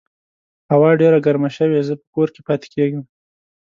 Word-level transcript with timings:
هوا 0.71 0.89
ډېره 1.01 1.19
ګرمه 1.25 1.49
شوې، 1.57 1.79
زه 1.87 1.93
په 2.01 2.07
کور 2.15 2.27
کې 2.33 2.41
پاتې 2.47 2.67
کیږم 2.73 3.03